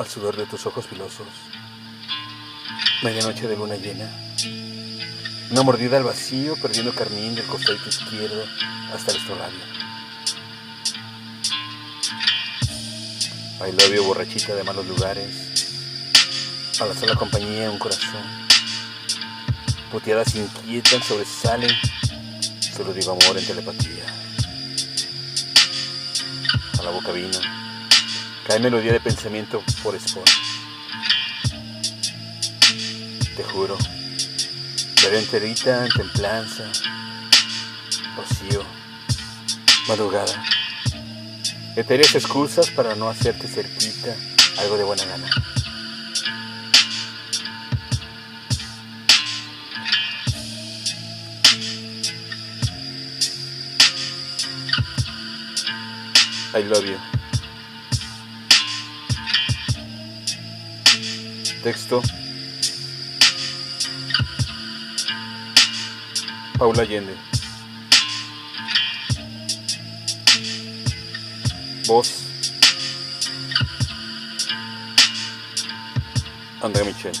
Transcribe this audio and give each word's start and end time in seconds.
al 0.00 0.08
sudor 0.08 0.34
de 0.34 0.46
tus 0.46 0.64
ojos 0.64 0.86
filosos. 0.86 1.26
Medianoche 3.02 3.46
de 3.46 3.56
luna 3.56 3.76
llena. 3.76 4.10
Una 5.50 5.62
mordida 5.62 5.98
al 5.98 6.04
vacío, 6.04 6.56
perdiendo 6.56 6.94
carmín 6.94 7.34
del 7.34 7.44
costadito 7.44 7.88
izquierdo 7.88 8.42
hasta 8.94 9.10
el 9.10 9.18
estorrabio. 9.18 9.60
Bailobio 13.58 14.04
borrachita 14.04 14.54
de 14.54 14.64
malos 14.64 14.86
lugares. 14.86 15.36
A 16.80 16.86
la 16.86 16.94
sola 16.94 17.14
compañía 17.14 17.70
un 17.70 17.78
corazón. 17.78 18.22
Puteadas 19.92 20.34
inquietan, 20.34 21.02
sobresalen. 21.02 21.76
Solo 22.74 22.94
digo 22.94 23.12
amor 23.12 23.36
en 23.36 23.46
telepatía. 23.46 24.04
A 26.78 26.82
la 26.82 26.90
boca 26.90 27.12
vino. 27.12 27.59
Cae 28.46 28.58
melodía 28.58 28.92
de 28.92 29.00
pensamiento 29.00 29.62
por 29.82 29.94
espón. 29.94 30.24
Te 33.36 33.44
juro, 33.44 33.76
veo 35.02 35.18
enterita 35.18 35.84
en 35.84 35.90
templanza, 35.90 36.64
rocío, 38.16 38.64
madrugada. 39.88 40.42
Etéreas 41.76 42.14
excusas 42.14 42.70
para 42.70 42.94
no 42.94 43.08
hacerte 43.08 43.46
cerquita 43.46 44.16
algo 44.58 44.76
de 44.76 44.84
buena 44.84 45.04
gana. 45.04 45.28
I 56.52 56.62
love 56.64 56.84
you. 56.84 57.19
Texto. 61.62 62.02
Paula 66.58 66.82
Allende. 66.82 67.16
Voz. 71.86 72.26
André 76.62 76.84
Michel. 76.84 77.12